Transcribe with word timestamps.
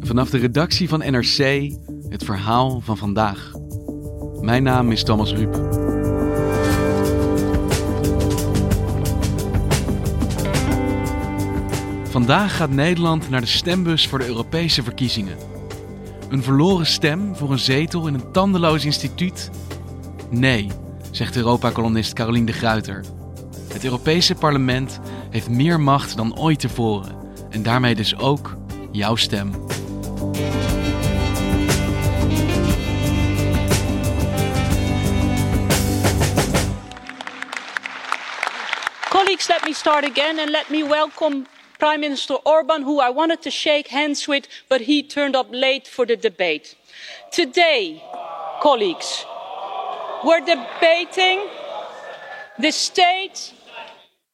Vanaf 0.00 0.30
de 0.30 0.38
redactie 0.38 0.88
van 0.88 0.98
NRC 0.98 1.70
het 2.08 2.24
verhaal 2.24 2.80
van 2.80 2.96
vandaag. 2.96 3.52
Mijn 4.40 4.62
naam 4.62 4.90
is 4.90 5.04
Thomas 5.04 5.32
Ruip. 5.32 5.54
Vandaag 12.10 12.56
gaat 12.56 12.70
Nederland 12.70 13.30
naar 13.30 13.40
de 13.40 13.46
stembus 13.46 14.08
voor 14.08 14.18
de 14.18 14.26
Europese 14.26 14.82
verkiezingen. 14.82 15.36
Een 16.28 16.42
verloren 16.42 16.86
stem 16.86 17.36
voor 17.36 17.50
een 17.50 17.58
zetel 17.58 18.06
in 18.06 18.14
een 18.14 18.32
tandeloos 18.32 18.84
instituut? 18.84 19.50
Nee, 20.30 20.66
zegt 21.10 21.36
Europa-kolonist 21.36 22.12
Caroline 22.12 22.46
de 22.46 22.52
Gruiter. 22.52 23.04
Het 23.72 23.84
Europese 23.84 24.34
parlement 24.34 25.00
heeft 25.30 25.50
meer 25.50 25.80
macht 25.80 26.16
dan 26.16 26.38
ooit 26.38 26.60
tevoren. 26.60 27.16
En 27.50 27.62
daarmee 27.62 27.94
dus 27.94 28.16
ook 28.18 28.55
jouw 28.96 29.16
stem. 29.16 29.52
Colleagues, 39.10 39.48
let 39.48 39.64
me 39.64 39.72
start 39.72 40.04
again 40.04 40.38
and 40.38 40.50
let 40.50 40.70
me 40.70 40.82
welcome 40.82 41.46
Prime 41.78 42.00
Minister 42.00 42.34
Orban, 42.44 42.82
who 42.82 43.00
I 43.00 43.10
wanted 43.10 43.42
to 43.42 43.50
shake 43.50 43.88
hands 43.88 44.26
with, 44.26 44.48
but 44.68 44.80
he 44.80 45.02
turned 45.02 45.36
up 45.36 45.48
late 45.50 45.86
for 45.86 46.06
the 46.06 46.16
debate. 46.16 46.74
Today, 47.32 48.02
colleagues, 48.62 49.26
we're 50.24 50.40
debating 50.40 51.48
the 52.58 52.70
state 52.72 53.52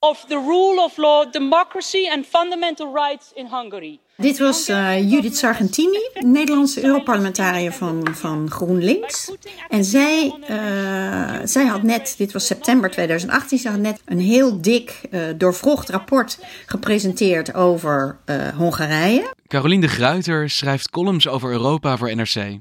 of 0.03 0.25
the 0.28 0.36
rule 0.36 0.78
of 0.84 0.97
law, 0.97 1.25
democracy 1.31 2.08
and 2.08 2.27
fundamental 2.27 2.92
rights 2.92 3.31
in 3.34 3.47
Hungary. 3.47 3.98
Dit 4.17 4.39
was 4.39 4.69
uh, 4.69 5.11
Judith 5.11 5.36
Sargentini, 5.36 6.09
Nederlandse 6.14 6.84
Europarlementariër 6.84 7.72
van, 7.72 8.09
van 8.12 8.50
GroenLinks. 8.50 9.31
En 9.69 9.84
zij, 9.84 10.34
uh, 10.50 11.39
zij 11.44 11.67
had 11.67 11.83
net, 11.83 12.14
dit 12.19 12.33
was 12.33 12.47
september 12.47 12.91
2018, 12.91 13.59
ze 13.59 13.69
had 13.69 13.78
net 13.78 14.00
een 14.05 14.20
heel 14.20 14.61
dik, 14.61 15.00
uh, 15.11 15.20
doorvrocht 15.36 15.89
rapport 15.89 16.39
gepresenteerd 16.66 17.55
over 17.55 18.19
Hongarije. 18.56 19.34
Caroline 19.47 19.81
de 19.81 19.89
Gruiter 19.89 20.50
schrijft 20.50 20.91
columns 20.91 21.28
over 21.28 21.50
Europa 21.50 21.97
voor 21.97 22.14
NRC. 22.16 22.59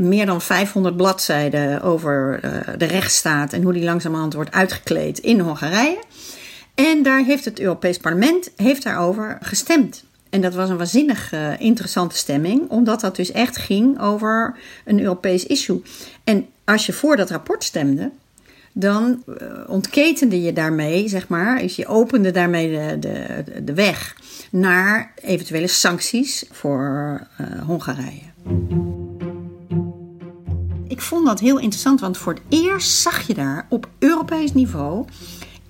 meer 0.00 0.26
dan 0.26 0.40
500 0.40 0.96
bladzijden 0.96 1.82
over 1.82 2.40
de 2.78 2.84
rechtsstaat 2.84 3.52
en 3.52 3.62
hoe 3.62 3.72
die 3.72 3.84
langzamerhand 3.84 4.34
wordt 4.34 4.52
uitgekleed 4.52 5.18
in 5.18 5.40
Hongarije. 5.40 5.98
En 6.74 7.02
daar 7.02 7.24
heeft 7.24 7.44
het 7.44 7.60
Europees 7.60 7.98
Parlement 7.98 8.50
heeft 8.56 8.82
daarover 8.82 9.38
gestemd. 9.40 10.04
En 10.30 10.40
dat 10.40 10.54
was 10.54 10.68
een 10.68 10.76
waanzinnig 10.76 11.32
uh, 11.32 11.60
interessante 11.60 12.16
stemming, 12.16 12.68
omdat 12.68 13.00
dat 13.00 13.16
dus 13.16 13.32
echt 13.32 13.56
ging 13.56 14.00
over 14.00 14.56
een 14.84 15.00
Europees 15.00 15.46
issue. 15.46 15.82
En 16.24 16.46
als 16.64 16.86
je 16.86 16.92
voor 16.92 17.16
dat 17.16 17.30
rapport 17.30 17.64
stemde, 17.64 18.10
dan 18.72 19.22
uh, 19.26 19.34
ontketende 19.66 20.42
je 20.42 20.52
daarmee, 20.52 21.08
zeg 21.08 21.28
maar, 21.28 21.62
is 21.62 21.76
je 21.76 21.86
opende 21.86 22.30
daarmee 22.30 22.70
de, 22.70 22.98
de, 22.98 23.64
de 23.64 23.74
weg 23.74 24.16
naar 24.50 25.12
eventuele 25.20 25.66
sancties 25.66 26.44
voor 26.50 27.20
uh, 27.40 27.62
Hongarije. 27.62 28.22
Ik 30.88 31.00
vond 31.00 31.26
dat 31.26 31.40
heel 31.40 31.58
interessant, 31.58 32.00
want 32.00 32.18
voor 32.18 32.32
het 32.32 32.42
eerst 32.48 32.90
zag 32.90 33.26
je 33.26 33.34
daar 33.34 33.66
op 33.68 33.88
Europees 33.98 34.52
niveau 34.52 35.04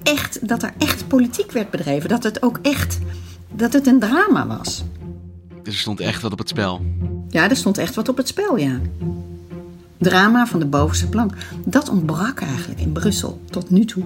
echt 0.03 0.49
dat 0.49 0.63
er 0.63 0.73
echt 0.79 1.09
politiek 1.09 1.53
werd 1.53 1.71
bedreven, 1.71 2.09
dat 2.09 2.23
het 2.23 2.43
ook 2.43 2.59
echt 2.63 2.99
dat 3.53 3.73
het 3.73 3.87
een 3.87 4.01
drama 4.01 4.47
was. 4.47 4.85
Dus 5.63 5.75
er 5.75 5.81
stond 5.81 6.01
echt 6.01 6.23
wat 6.23 6.33
op 6.33 6.39
het 6.39 6.49
spel? 6.49 6.81
Ja, 7.29 7.51
er 7.51 7.57
stond 7.57 7.79
echt 7.79 7.95
wat 7.95 8.09
op 8.09 8.17
het 8.17 8.29
spel, 8.29 8.57
ja. 8.57 8.81
Drama 9.99 10.47
van 10.47 10.61
de 10.61 10.67
bovenste 10.67 11.09
plank. 11.09 11.33
Dat 11.65 11.89
ontbrak 11.89 12.41
eigenlijk 12.41 12.81
in 12.81 12.93
Brussel 12.93 13.41
tot 13.51 13.71
nu 13.71 13.85
toe. 13.85 14.05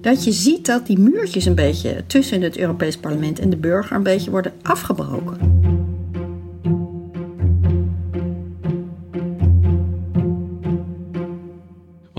Dat 0.00 0.24
je 0.24 0.32
ziet 0.32 0.66
dat 0.66 0.86
die 0.86 0.98
muurtjes 0.98 1.44
een 1.44 1.54
beetje 1.54 2.04
tussen 2.06 2.42
het 2.42 2.58
Europees 2.58 2.96
Parlement 2.96 3.38
en 3.38 3.50
de 3.50 3.56
burger 3.56 3.96
een 3.96 4.02
beetje 4.02 4.30
worden 4.30 4.52
afgebroken. 4.62 5.53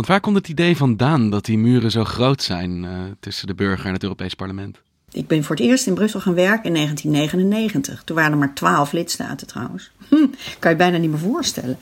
Waar 0.05 0.19
komt 0.19 0.35
het 0.35 0.47
idee 0.47 0.77
vandaan 0.77 1.29
dat 1.29 1.45
die 1.45 1.57
muren 1.57 1.91
zo 1.91 2.03
groot 2.03 2.43
zijn 2.43 2.83
uh, 2.83 2.89
tussen 3.19 3.47
de 3.47 3.55
burger 3.55 3.85
en 3.85 3.93
het 3.93 4.03
Europees 4.03 4.33
Parlement? 4.33 4.77
Ik 5.11 5.27
ben 5.27 5.43
voor 5.43 5.55
het 5.55 5.65
eerst 5.65 5.87
in 5.87 5.93
Brussel 5.93 6.19
gaan 6.19 6.33
werken 6.33 6.65
in 6.65 6.73
1999. 6.73 8.03
Toen 8.03 8.15
waren 8.15 8.31
er 8.31 8.37
maar 8.37 8.53
twaalf 8.53 8.91
lidstaten 8.91 9.47
trouwens. 9.47 9.91
Hm, 10.09 10.25
kan 10.59 10.71
je 10.71 10.77
bijna 10.77 10.97
niet 10.97 11.09
meer 11.09 11.19
voorstellen. 11.19 11.77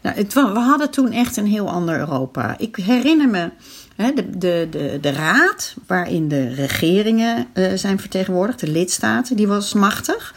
Nou, 0.00 0.26
we 0.34 0.58
hadden 0.58 0.90
toen 0.90 1.12
echt 1.12 1.36
een 1.36 1.46
heel 1.46 1.70
ander 1.70 1.98
Europa. 1.98 2.58
Ik 2.58 2.76
herinner 2.76 3.28
me 3.28 3.50
hè, 3.96 4.12
de, 4.12 4.38
de, 4.38 4.98
de, 5.00 5.10
raad, 5.10 5.74
waarin 5.86 6.28
de 6.28 6.54
regeringen 6.54 7.46
uh, 7.54 7.72
zijn 7.74 8.00
vertegenwoordigd, 8.00 8.60
de 8.60 8.70
lidstaten, 8.70 9.36
die 9.36 9.46
was 9.46 9.74
machtig. 9.74 10.34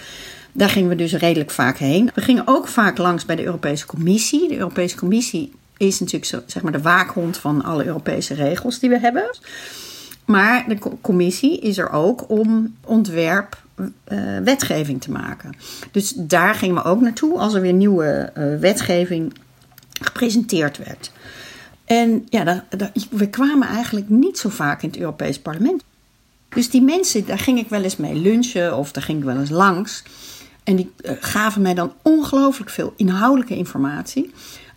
Daar 0.51 0.69
gingen 0.69 0.89
we 0.89 0.95
dus 0.95 1.13
redelijk 1.13 1.51
vaak 1.51 1.77
heen. 1.77 2.09
We 2.13 2.21
gingen 2.21 2.47
ook 2.47 2.67
vaak 2.67 2.97
langs 2.97 3.25
bij 3.25 3.35
de 3.35 3.45
Europese 3.45 3.85
Commissie. 3.85 4.47
De 4.47 4.57
Europese 4.57 4.97
Commissie 4.97 5.51
is 5.81 5.99
natuurlijk 5.99 6.25
zo, 6.25 6.41
zeg 6.45 6.63
maar 6.63 6.71
de 6.71 6.81
waakhond 6.81 7.37
van 7.37 7.63
alle 7.63 7.85
Europese 7.85 8.33
regels 8.33 8.79
die 8.79 8.89
we 8.89 8.99
hebben. 8.99 9.37
Maar 10.25 10.65
de 10.67 10.77
commissie 11.01 11.59
is 11.59 11.77
er 11.77 11.89
ook 11.89 12.29
om 12.29 12.75
ontwerp 12.85 13.63
uh, 13.77 13.87
wetgeving 14.43 15.01
te 15.01 15.11
maken. 15.11 15.55
Dus 15.91 16.13
daar 16.15 16.55
gingen 16.55 16.75
we 16.75 16.83
ook 16.83 17.01
naartoe 17.01 17.37
als 17.37 17.53
er 17.53 17.61
weer 17.61 17.73
nieuwe 17.73 18.31
uh, 18.37 18.59
wetgeving 18.59 19.33
gepresenteerd 20.01 20.77
werd. 20.77 21.11
En 21.85 22.25
ja, 22.29 22.65
we 23.09 23.29
kwamen 23.29 23.67
eigenlijk 23.67 24.09
niet 24.09 24.37
zo 24.37 24.49
vaak 24.49 24.81
in 24.81 24.89
het 24.89 24.97
Europees 24.97 25.39
Parlement. 25.39 25.83
Dus 26.49 26.69
die 26.69 26.81
mensen, 26.81 27.25
daar 27.25 27.39
ging 27.39 27.59
ik 27.59 27.69
wel 27.69 27.83
eens 27.83 27.97
mee 27.97 28.15
lunchen 28.15 28.77
of 28.77 28.91
daar 28.91 29.03
ging 29.03 29.17
ik 29.17 29.23
wel 29.23 29.37
eens 29.39 29.49
langs. 29.49 30.03
En 30.63 30.75
die 30.75 30.91
uh, 31.01 31.11
gaven 31.19 31.61
mij 31.61 31.73
dan 31.73 31.93
ongelooflijk 32.01 32.69
veel 32.69 32.93
inhoudelijke 32.97 33.55
informatie. 33.55 34.31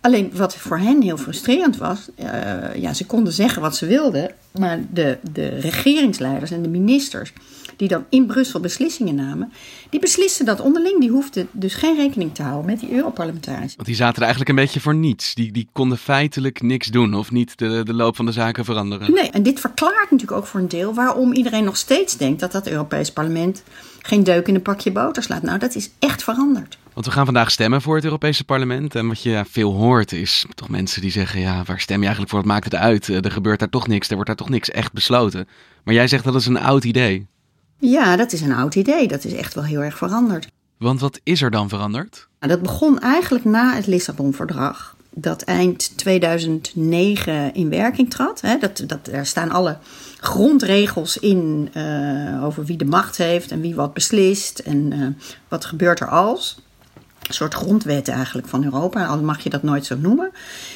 Alleen 0.05 0.31
wat 0.33 0.55
voor 0.55 0.77
hen 0.77 1.01
heel 1.01 1.17
frustrerend 1.17 1.77
was, 1.77 2.09
uh, 2.19 2.75
ja, 2.75 2.93
ze 2.93 3.05
konden 3.05 3.33
zeggen 3.33 3.61
wat 3.61 3.75
ze 3.75 3.85
wilden, 3.85 4.31
maar 4.59 4.79
de, 4.91 5.17
de 5.31 5.47
regeringsleiders 5.47 6.51
en 6.51 6.61
de 6.61 6.69
ministers 6.69 7.33
die 7.75 7.87
dan 7.87 8.05
in 8.09 8.25
Brussel 8.25 8.59
beslissingen 8.59 9.15
namen, 9.15 9.51
die 9.89 9.99
beslisten 9.99 10.45
dat 10.45 10.59
onderling. 10.59 10.99
Die 10.99 11.09
hoefden 11.09 11.47
dus 11.51 11.73
geen 11.73 11.95
rekening 11.95 12.35
te 12.35 12.41
houden 12.41 12.65
met 12.65 12.79
die 12.79 12.91
Europarlementariërs. 12.91 13.75
Want 13.75 13.87
die 13.87 13.95
zaten 13.95 14.15
er 14.15 14.21
eigenlijk 14.21 14.49
een 14.49 14.63
beetje 14.63 14.79
voor 14.79 14.95
niets. 14.95 15.33
Die, 15.35 15.51
die 15.51 15.67
konden 15.71 15.97
feitelijk 15.97 16.61
niks 16.61 16.87
doen 16.87 17.13
of 17.13 17.31
niet 17.31 17.57
de, 17.57 17.83
de 17.83 17.93
loop 17.93 18.15
van 18.15 18.25
de 18.25 18.31
zaken 18.31 18.65
veranderen. 18.65 19.13
Nee, 19.13 19.29
en 19.29 19.43
dit 19.43 19.59
verklaart 19.59 20.11
natuurlijk 20.11 20.31
ook 20.31 20.47
voor 20.47 20.59
een 20.59 20.67
deel 20.67 20.93
waarom 20.93 21.33
iedereen 21.33 21.63
nog 21.63 21.77
steeds 21.77 22.17
denkt 22.17 22.39
dat 22.39 22.51
dat 22.51 22.67
Europees 22.67 23.11
Parlement 23.11 23.63
geen 24.01 24.23
deuk 24.23 24.47
in 24.47 24.55
een 24.55 24.61
pakje 24.61 24.91
boter 24.91 25.23
slaat. 25.23 25.41
Nou, 25.41 25.59
dat 25.59 25.75
is 25.75 25.89
echt 25.99 26.23
veranderd. 26.23 26.77
Want 26.93 27.05
we 27.05 27.11
gaan 27.11 27.25
vandaag 27.25 27.51
stemmen 27.51 27.81
voor 27.81 27.95
het 27.95 28.05
Europese 28.05 28.43
parlement. 28.43 28.95
En 28.95 29.07
wat 29.07 29.21
je 29.21 29.43
veel 29.49 29.73
hoort 29.73 30.11
is 30.11 30.45
toch 30.55 30.69
mensen 30.69 31.01
die 31.01 31.11
zeggen: 31.11 31.39
ja, 31.39 31.63
waar 31.65 31.79
stem 31.79 31.97
je 31.97 32.03
eigenlijk 32.03 32.31
voor? 32.31 32.39
Wat 32.39 32.49
maakt 32.49 32.63
het 32.63 32.75
uit? 32.75 33.07
Er 33.07 33.31
gebeurt 33.31 33.59
daar 33.59 33.69
toch 33.69 33.87
niks. 33.87 34.07
Er 34.07 34.13
wordt 34.13 34.27
daar 34.27 34.37
toch 34.37 34.49
niks 34.49 34.71
echt 34.71 34.93
besloten. 34.93 35.47
Maar 35.83 35.93
jij 35.93 36.07
zegt 36.07 36.23
dat 36.23 36.35
is 36.35 36.45
een 36.45 36.59
oud 36.59 36.83
idee. 36.83 37.27
Ja, 37.77 38.15
dat 38.15 38.31
is 38.31 38.41
een 38.41 38.53
oud 38.53 38.75
idee. 38.75 39.07
Dat 39.07 39.23
is 39.23 39.33
echt 39.33 39.53
wel 39.53 39.63
heel 39.63 39.81
erg 39.81 39.97
veranderd. 39.97 40.47
Want 40.77 40.99
wat 40.99 41.19
is 41.23 41.41
er 41.41 41.51
dan 41.51 41.69
veranderd? 41.69 42.27
Nou, 42.39 42.51
dat 42.51 42.61
begon 42.61 42.99
eigenlijk 42.99 43.45
na 43.45 43.73
het 43.75 43.87
Lissabon-verdrag. 43.87 44.95
Dat 45.09 45.41
eind 45.41 45.97
2009 45.97 47.53
in 47.53 47.69
werking 47.69 48.09
trad. 48.09 48.41
Dat, 48.59 48.83
dat, 48.87 49.05
daar 49.05 49.25
staan 49.25 49.51
alle 49.51 49.77
grondregels 50.19 51.17
in 51.17 51.69
uh, 51.73 52.43
over 52.43 52.65
wie 52.65 52.77
de 52.77 52.85
macht 52.85 53.17
heeft 53.17 53.51
en 53.51 53.61
wie 53.61 53.75
wat 53.75 53.93
beslist 53.93 54.59
en 54.59 54.91
uh, 54.93 55.07
wat 55.47 55.65
gebeurt 55.65 55.99
er 55.99 56.09
als. 56.09 56.63
Een 57.27 57.33
soort 57.33 57.53
grondwet 57.53 58.07
eigenlijk 58.07 58.47
van 58.47 58.63
Europa, 58.63 59.05
al 59.05 59.21
mag 59.21 59.39
je 59.39 59.49
dat 59.49 59.63
nooit 59.63 59.85
zo 59.85 59.97
noemen. 59.97 60.31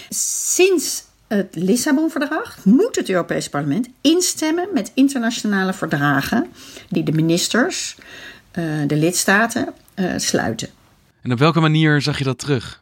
Sinds 0.10 1.04
het 1.30 1.56
Lissabon-verdrag 1.56 2.66
moet 2.66 2.96
het 2.96 3.10
Europees 3.10 3.50
Parlement 3.50 3.90
instemmen 4.02 4.68
met 4.74 4.92
internationale 4.94 5.74
verdragen 5.74 6.48
die 6.90 7.04
de 7.04 7.12
ministers 7.12 7.98
de 8.88 8.96
lidstaten 8.96 9.74
sluiten. 10.18 10.70
En 11.22 11.32
op 11.32 11.40
welke 11.40 11.60
manier 11.60 12.02
zag 12.02 12.18
je 12.18 12.24
dat 12.24 12.40
terug? 12.40 12.82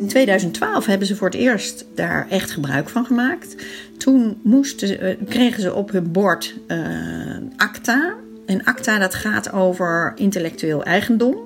In 0.00 0.08
2012 0.08 0.86
hebben 0.86 1.06
ze 1.06 1.16
voor 1.16 1.28
het 1.28 1.36
eerst 1.36 1.84
daar 1.94 2.26
echt 2.28 2.50
gebruik 2.50 2.88
van 2.88 3.06
gemaakt. 3.06 3.56
Toen 3.98 4.40
moesten, 4.42 5.18
kregen 5.28 5.62
ze 5.62 5.74
op 5.74 5.90
hun 5.90 6.12
bord 6.12 6.54
ACTA. 7.56 8.14
En 8.46 8.64
ACTA 8.64 8.98
dat 8.98 9.14
gaat 9.14 9.52
over 9.52 10.12
intellectueel 10.16 10.84
eigendom. 10.84 11.36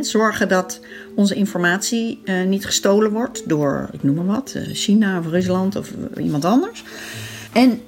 Zorgen 0.00 0.48
dat 0.48 0.80
onze 1.14 1.34
informatie 1.34 2.20
uh, 2.24 2.44
niet 2.44 2.66
gestolen 2.66 3.10
wordt 3.10 3.48
door, 3.48 3.88
ik 3.92 4.02
noem 4.02 4.14
maar 4.14 4.24
wat, 4.24 4.54
uh, 4.56 4.62
China 4.72 5.18
of 5.18 5.26
Rusland 5.26 5.76
of 5.76 5.90
iemand 6.16 6.44
anders. 6.44 6.84
En 7.52 7.80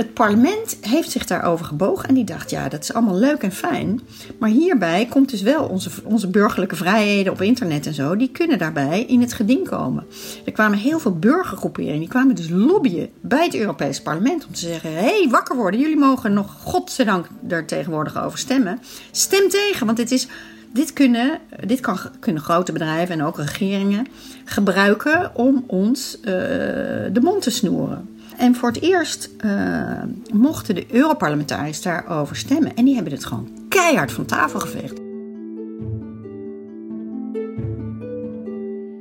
het 0.00 0.14
parlement 0.14 0.78
heeft 0.80 1.10
zich 1.10 1.26
daarover 1.26 1.66
gebogen 1.66 2.08
en 2.08 2.14
die 2.14 2.24
dacht, 2.24 2.50
ja, 2.50 2.68
dat 2.68 2.82
is 2.82 2.92
allemaal 2.92 3.16
leuk 3.16 3.42
en 3.42 3.52
fijn. 3.52 4.00
Maar 4.38 4.48
hierbij 4.48 5.06
komt 5.06 5.30
dus 5.30 5.42
wel 5.42 5.64
onze, 5.64 5.90
onze 6.04 6.28
burgerlijke 6.28 6.76
vrijheden 6.76 7.32
op 7.32 7.42
internet 7.42 7.86
en 7.86 7.94
zo, 7.94 8.16
die 8.16 8.30
kunnen 8.30 8.58
daarbij 8.58 9.04
in 9.04 9.20
het 9.20 9.32
geding 9.32 9.68
komen. 9.68 10.06
Er 10.44 10.52
kwamen 10.52 10.78
heel 10.78 10.98
veel 10.98 11.18
burgergroeperingen, 11.18 11.98
die 11.98 12.08
kwamen 12.08 12.34
dus 12.34 12.48
lobbyen 12.48 13.08
bij 13.20 13.44
het 13.44 13.54
Europese 13.54 14.02
parlement 14.02 14.46
om 14.46 14.52
te 14.52 14.60
zeggen, 14.60 14.92
hé, 14.92 14.98
hey, 14.98 15.28
wakker 15.30 15.56
worden, 15.56 15.80
jullie 15.80 15.98
mogen 15.98 16.32
nog, 16.32 16.56
godzijdank, 16.62 17.26
er 17.48 17.66
tegenwoordig 17.66 18.22
over 18.22 18.38
stemmen. 18.38 18.80
Stem 19.10 19.48
tegen, 19.48 19.86
want 19.86 19.98
dit 19.98 20.10
is 20.10 20.28
dit, 20.72 20.92
kunnen, 20.92 21.38
dit 21.66 21.80
kan, 21.80 21.98
kunnen 22.20 22.42
grote 22.42 22.72
bedrijven 22.72 23.14
en 23.14 23.24
ook 23.24 23.36
regeringen 23.36 24.06
gebruiken 24.44 25.34
om 25.34 25.64
ons 25.66 26.16
uh, 26.20 26.24
de 27.12 27.20
mond 27.22 27.42
te 27.42 27.50
snoeren. 27.50 28.08
En 28.36 28.54
voor 28.54 28.68
het 28.68 28.82
eerst 28.82 29.30
uh, 29.44 30.02
mochten 30.32 30.74
de 30.74 30.86
Europarlementariërs 30.90 31.82
daarover 31.82 32.36
stemmen. 32.36 32.74
En 32.76 32.84
die 32.84 32.94
hebben 32.94 33.12
het 33.12 33.24
gewoon 33.24 33.48
keihard 33.68 34.12
van 34.12 34.24
tafel 34.24 34.60
geveegd. 34.60 34.98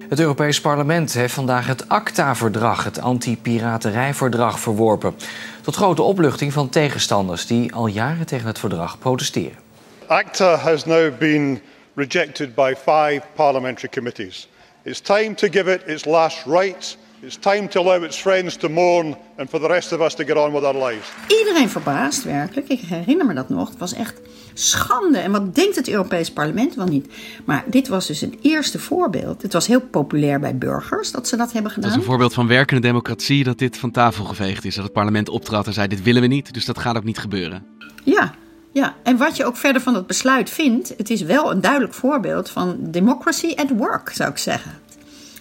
Het 0.10 0.20
Europees 0.20 0.62
Parlement 0.62 1.14
heeft 1.14 1.34
vandaag 1.34 1.68
het 1.68 1.90
ACTA-verdrag, 1.90 2.84
het 2.84 3.00
anti-piraterijverdrag, 3.00 4.60
verworpen. 4.60 5.14
Tot 5.62 5.76
grote 5.76 6.02
opluchting 6.02 6.54
van 6.54 6.70
tegenstanders 6.70 7.46
die 7.46 7.74
al 7.74 7.88
jaren 7.88 8.26
tegen 8.26 8.48
het 8.48 8.60
verdrag 8.60 9.00
protesteren. 9.00 9.69
ACTA 10.10 10.58
has 10.58 10.86
now 10.86 11.12
been 11.20 11.62
rejected 11.96 12.56
by 12.56 12.74
five 12.76 13.22
parliamentary 13.36 13.90
committees. 13.90 14.48
It's 14.84 15.02
time 15.02 15.36
to 15.36 15.48
give 15.48 15.74
it 15.74 15.82
its 15.88 16.06
last 16.06 16.46
rites. 16.46 16.98
It's 17.22 17.38
time 17.38 17.68
to 17.68 17.80
allow 17.80 18.04
its 18.04 18.18
friends 18.18 18.56
to 18.56 18.70
mourn 18.70 19.16
and 19.38 19.50
for 19.50 19.60
the 19.60 19.68
rest 19.68 19.92
of 19.94 20.00
us 20.02 20.14
to 20.14 20.24
get 20.24 20.38
on 20.38 20.54
with 20.54 20.64
our 20.64 20.86
lives. 20.86 21.12
Iedereen 21.28 21.70
verbaasd, 21.70 22.24
werkelijk. 22.24 22.68
Ik 22.68 22.80
herinner 22.80 23.26
me 23.26 23.34
dat 23.34 23.50
nog. 23.50 23.70
Het 23.70 23.78
was 23.78 23.94
echt 23.94 24.22
schande. 24.54 25.18
En 25.18 25.32
wat 25.32 25.56
denkt 25.56 25.76
het 25.76 25.90
Europees 25.90 26.32
Parlement 26.32 26.76
wel 26.76 26.88
niet? 26.88 27.14
Maar 27.46 27.64
dit 27.68 27.88
was 27.88 28.08
dus 28.08 28.22
het 28.22 28.36
eerste 28.42 28.80
voorbeeld. 28.80 29.42
Het 29.42 29.54
was 29.54 29.68
heel 29.68 29.82
populair 29.82 30.40
bij 30.40 30.58
burgers 30.58 31.12
dat 31.12 31.28
ze 31.28 31.38
dat 31.38 31.52
hebben 31.52 31.72
gedaan. 31.72 31.90
Dat 31.90 31.98
is 31.98 32.04
een 32.04 32.10
voorbeeld 32.10 32.34
van 32.34 32.48
werkende 32.48 32.82
democratie 32.82 33.44
dat 33.44 33.58
dit 33.58 33.78
van 33.78 33.92
tafel 33.92 34.26
geveegd 34.26 34.66
is. 34.66 34.76
Dat 34.76 34.84
het 34.84 34.94
parlement 34.94 35.30
optrad 35.30 35.68
en 35.68 35.74
zei: 35.74 35.88
dit 35.88 36.04
willen 36.04 36.22
we 36.22 36.28
niet, 36.28 36.54
dus 36.54 36.66
dat 36.66 36.80
gaat 36.80 36.98
ook 36.98 37.04
niet 37.04 37.18
gebeuren. 37.18 37.66
Ja, 38.04 38.34
ja, 38.72 38.96
en 39.04 39.18
wat 39.18 39.38
je 39.38 39.46
ook 39.46 39.58
verder 39.58 39.82
van 39.82 39.96
het 39.96 40.08
besluit 40.08 40.50
vindt, 40.50 40.94
het 40.98 41.10
is 41.10 41.22
wel 41.22 41.52
een 41.52 41.62
duidelijk 41.62 41.94
voorbeeld 41.94 42.50
van 42.50 42.78
democracy 42.80 43.54
at 43.56 43.70
work, 43.70 44.10
zou 44.10 44.30
ik 44.30 44.38
zeggen. 44.38 44.72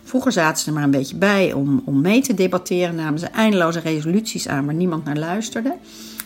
Vroeger 0.05 0.33
zaten 0.33 0.63
ze 0.63 0.69
er 0.69 0.75
maar 0.75 0.83
een 0.83 0.91
beetje 0.91 1.17
bij 1.17 1.53
om, 1.53 1.83
om 1.85 2.01
mee 2.01 2.23
te 2.23 2.35
debatteren, 2.35 2.95
namen 2.95 3.19
ze 3.19 3.27
eindeloze 3.27 3.81
resoluties 3.81 4.49
aan 4.49 4.65
waar 4.65 4.75
niemand 4.75 5.05
naar 5.05 5.17
luisterde. 5.17 5.77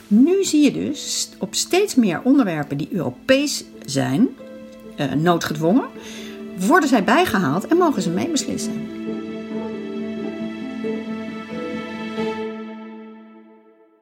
Nu 0.07 0.45
zie 0.45 0.63
je 0.63 0.73
dus 0.73 1.31
op 1.39 1.55
steeds 1.55 1.95
meer 1.95 2.21
onderwerpen 2.23 2.77
die 2.77 2.89
Europees 2.93 3.65
zijn, 3.85 4.29
uh, 4.97 5.13
noodgedwongen, 5.13 5.89
worden 6.59 6.89
zij 6.89 7.05
bijgehaald 7.05 7.67
en 7.67 7.77
mogen 7.77 8.03
ze 8.03 8.11
meebeslissen. 8.11 8.73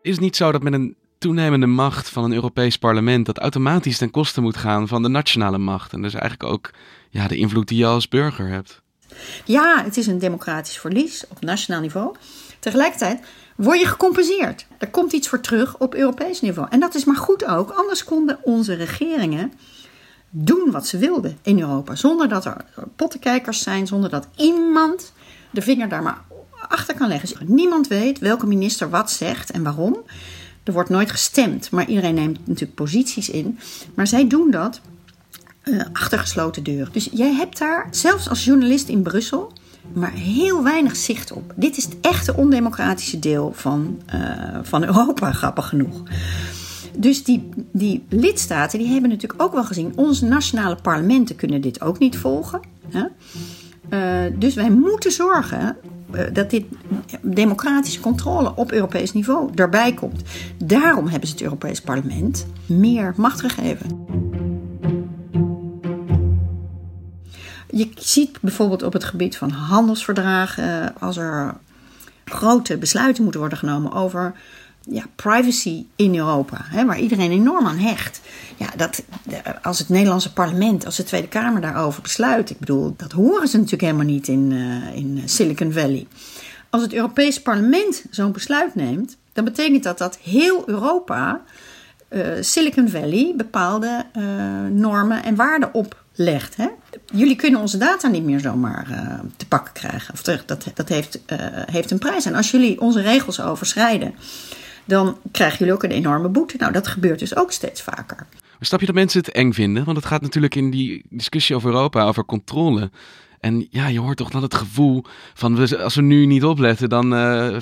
Is 0.03 0.13
het 0.13 0.21
niet 0.21 0.37
zo 0.37 0.53
dat 0.53 0.63
met 0.63 0.73
een 0.73 0.97
toenemende 1.21 1.67
macht 1.67 2.09
van 2.09 2.25
een 2.25 2.33
Europees 2.33 2.79
parlement 2.79 3.27
dat 3.27 3.39
automatisch 3.39 3.99
ten 3.99 4.11
koste 4.11 4.41
moet 4.41 4.57
gaan 4.57 4.89
van 4.89 5.03
de 5.03 5.09
nationale 5.09 5.59
macht. 5.59 5.93
En 5.93 6.03
dus 6.03 6.15
eigenlijk 6.15 6.53
ook 6.53 6.71
ja, 7.11 7.29
de 7.29 7.37
invloed 7.37 7.69
die 7.69 7.79
je 7.79 7.87
als 7.87 8.09
burger 8.09 8.49
hebt. 8.49 8.83
Ja, 9.45 9.85
het 9.85 9.97
is 9.97 10.07
een 10.07 10.19
democratisch 10.19 10.79
verlies 10.79 11.25
op 11.29 11.41
nationaal 11.41 11.81
niveau. 11.81 12.15
Tegelijkertijd 12.59 13.21
word 13.57 13.81
je 13.81 13.87
gecompenseerd. 13.87 14.67
Er 14.79 14.91
komt 14.91 15.13
iets 15.13 15.29
voor 15.29 15.41
terug 15.41 15.79
op 15.79 15.95
Europees 15.95 16.41
niveau. 16.41 16.69
En 16.71 16.81
dat 16.81 16.95
is 16.95 17.05
maar 17.05 17.17
goed 17.17 17.45
ook, 17.45 17.71
anders 17.71 18.05
konden 18.05 18.39
onze 18.43 18.75
regeringen 18.75 19.53
doen 20.31 20.71
wat 20.71 20.87
ze 20.87 20.99
wilden 20.99 21.39
in 21.43 21.61
Europa. 21.61 21.95
Zonder 21.95 22.29
dat 22.29 22.45
er 22.45 22.57
pottenkijkers 22.97 23.63
zijn, 23.63 23.87
zonder 23.87 24.11
dat 24.11 24.29
iemand 24.37 25.13
de 25.51 25.63
vinger 25.63 25.89
daar 25.89 26.03
maar 26.03 26.23
achter 26.69 26.95
kan 26.95 27.09
leggen. 27.09 27.47
Niemand 27.47 27.89
weet 27.89 28.19
welke 28.19 28.47
minister 28.47 28.91
wat 28.91 29.11
zegt 29.11 29.51
en 29.51 29.63
waarom. 29.63 29.97
Er 30.63 30.73
wordt 30.73 30.91
nooit 30.91 31.11
gestemd, 31.11 31.71
maar 31.71 31.89
iedereen 31.89 32.15
neemt 32.15 32.47
natuurlijk 32.47 32.75
posities 32.75 33.31
in. 33.31 33.59
Maar 33.95 34.07
zij 34.07 34.27
doen 34.27 34.51
dat 34.51 34.81
uh, 35.65 35.83
achter 35.93 36.19
gesloten 36.19 36.63
deuren. 36.63 36.93
Dus 36.93 37.09
jij 37.13 37.35
hebt 37.35 37.59
daar, 37.59 37.89
zelfs 37.91 38.29
als 38.29 38.45
journalist 38.45 38.89
in 38.89 39.03
Brussel, 39.03 39.53
maar 39.93 40.13
heel 40.13 40.63
weinig 40.63 40.97
zicht 40.97 41.33
op. 41.33 41.53
Dit 41.57 41.77
is 41.77 41.85
het 41.85 41.97
echte 42.01 42.37
ondemocratische 42.37 43.19
deel 43.19 43.53
van, 43.55 44.01
uh, 44.15 44.59
van 44.63 44.85
Europa, 44.85 45.33
grappig 45.43 45.69
genoeg. 45.69 46.03
Dus 46.99 47.25
die, 47.25 47.49
die 47.73 48.05
lidstaten 48.09 48.79
die 48.79 48.89
hebben 48.89 49.11
natuurlijk 49.11 49.43
ook 49.43 49.53
wel 49.53 49.65
gezien, 49.65 49.93
onze 49.97 50.25
nationale 50.25 50.77
parlementen 50.83 51.37
kunnen 51.37 51.61
dit 51.61 51.81
ook 51.81 51.99
niet 51.99 52.17
volgen. 52.17 52.61
Hè? 52.89 53.05
Uh, 53.91 54.39
dus 54.39 54.55
wij 54.55 54.71
moeten 54.71 55.13
zorgen 55.13 55.77
eh, 56.11 56.25
dat 56.33 56.51
dit 56.51 56.65
democratische 57.23 58.01
controle 58.01 58.55
op 58.55 58.73
Europees 58.73 59.13
niveau 59.13 59.51
erbij 59.55 59.95
komt. 59.95 60.23
Daarom 60.65 61.07
hebben 61.07 61.29
ze 61.29 61.35
het 61.35 61.43
Europees 61.43 61.81
Parlement 61.81 62.47
meer 62.67 63.13
macht 63.17 63.41
gegeven. 63.41 64.07
Je 67.71 67.89
ziet 67.95 68.41
bijvoorbeeld 68.41 68.83
op 68.83 68.93
het 68.93 69.05
gebied 69.05 69.37
van 69.37 69.51
handelsverdragen, 69.51 70.95
als 71.01 71.17
er 71.17 71.57
grote 72.25 72.77
besluiten 72.79 73.23
moeten 73.23 73.41
worden 73.41 73.59
genomen 73.59 73.93
over 73.93 74.35
ja, 74.83 75.05
privacy 75.17 75.85
in 75.97 76.17
Europa, 76.17 76.57
hè, 76.63 76.87
waar 76.87 76.99
iedereen 76.99 77.31
enorm 77.31 77.67
aan 77.67 77.79
hecht. 77.79 78.21
Ja, 78.57 78.69
dat, 78.77 79.03
als 79.63 79.79
het 79.79 79.89
Nederlandse 79.89 80.33
parlement, 80.33 80.87
als 80.87 80.97
de 80.97 81.03
Tweede 81.03 81.29
Kamer 81.29 81.61
daarover 81.61 82.03
besluit, 82.03 82.51
ik 82.51 82.59
bedoel, 82.59 82.95
dat 82.97 83.13
horen 83.13 83.49
ze 83.49 83.57
natuurlijk 83.57 83.83
helemaal 83.83 84.07
niet 84.07 84.29
in, 84.29 84.51
uh, 84.51 84.97
in 84.97 85.23
Silicon 85.25 85.73
Valley. 85.73 86.07
Als 86.71 86.83
het 86.83 86.93
Europees 86.93 87.43
parlement 87.43 88.05
zo'n 88.11 88.33
besluit 88.33 88.75
neemt, 88.75 89.17
dan 89.33 89.45
betekent 89.45 89.83
dat 89.83 89.99
dat 89.99 90.19
heel 90.19 90.69
Europa 90.69 91.43
uh, 92.09 92.23
Silicon 92.41 92.89
Valley 92.89 93.35
bepaalde 93.37 94.07
uh, 94.17 94.23
normen 94.71 95.25
en 95.25 95.35
waarden 95.35 95.75
oplegt. 95.75 96.57
Hè? 96.57 96.67
Jullie 97.13 97.37
kunnen 97.37 97.61
onze 97.61 97.79
data 97.79 98.09
niet 98.09 98.25
meer 98.25 98.41
zomaar 98.41 98.87
uh, 98.91 99.19
te 99.37 99.47
pakken 99.47 99.73
krijgen. 99.73 100.15
Of 100.15 100.23
dat, 100.23 100.71
dat 100.75 100.89
heeft, 100.89 101.21
heeft 101.71 101.91
een 101.91 101.99
prijs. 101.99 102.25
En 102.25 102.35
als 102.35 102.51
jullie 102.51 102.81
onze 102.81 103.01
regels 103.01 103.41
overschrijden, 103.41 104.15
dan 104.85 105.19
krijgen 105.33 105.59
jullie 105.59 105.73
ook 105.73 105.83
een 105.83 105.91
enorme 105.91 106.29
boete. 106.29 106.57
Nou, 106.59 106.73
dat 106.73 106.89
gebeurt 106.89 107.19
dus 107.19 107.37
ook 107.37 107.53
steeds 107.53 107.83
vaker. 107.83 108.27
Maar 108.31 108.69
snap 108.69 108.81
je 108.81 108.87
dat 108.87 108.95
mensen 108.95 109.21
het 109.21 109.31
eng 109.31 109.53
vinden? 109.53 109.85
Want 109.85 109.97
het 109.97 110.07
gaat 110.07 110.23
natuurlijk 110.23 110.55
in 110.55 110.71
die 110.71 111.05
discussie 111.09 111.57
over 111.57 111.71
Europa, 111.71 112.05
over 112.05 112.25
controle. 112.25 112.91
En 113.41 113.67
ja, 113.71 113.87
je 113.87 114.01
hoort 114.01 114.17
toch 114.17 114.31
dan 114.31 114.43
het 114.43 114.55
gevoel 114.55 115.05
van 115.35 115.79
als 115.79 115.95
we 115.95 116.03
nu 116.03 116.27
niet 116.27 116.45
opletten, 116.45 116.89
dan 116.89 117.15
uh, 117.15 117.57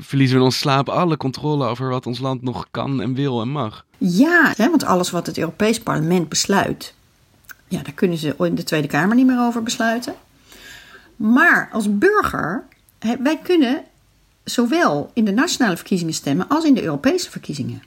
verliezen 0.00 0.36
we 0.36 0.40
in 0.40 0.48
ons 0.48 0.58
slaap 0.58 0.88
alle 0.88 1.16
controle 1.16 1.66
over 1.66 1.88
wat 1.88 2.06
ons 2.06 2.18
land 2.18 2.42
nog 2.42 2.66
kan 2.70 3.00
en 3.00 3.14
wil 3.14 3.40
en 3.40 3.48
mag. 3.48 3.84
Ja, 3.98 4.52
hè, 4.56 4.70
want 4.70 4.84
alles 4.84 5.10
wat 5.10 5.26
het 5.26 5.38
Europees 5.38 5.80
Parlement 5.80 6.28
besluit, 6.28 6.94
ja, 7.68 7.82
daar 7.82 7.92
kunnen 7.92 8.18
ze 8.18 8.34
in 8.38 8.54
de 8.54 8.62
Tweede 8.62 8.88
Kamer 8.88 9.16
niet 9.16 9.26
meer 9.26 9.40
over 9.40 9.62
besluiten. 9.62 10.14
Maar 11.16 11.68
als 11.72 11.98
burger, 11.98 12.64
wij 12.98 13.38
kunnen 13.42 13.82
zowel 14.44 15.10
in 15.14 15.24
de 15.24 15.32
nationale 15.32 15.76
verkiezingen 15.76 16.14
stemmen 16.14 16.48
als 16.48 16.64
in 16.64 16.74
de 16.74 16.82
Europese 16.82 17.30
verkiezingen. 17.30 17.82